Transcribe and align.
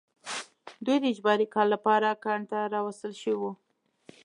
دوی 0.85 0.97
د 1.01 1.05
اجباري 1.13 1.47
کار 1.53 1.67
لپاره 1.75 2.19
کان 2.25 2.41
ته 2.49 2.57
راوستل 2.73 3.13
شوي 3.21 3.35
وو 3.39 3.51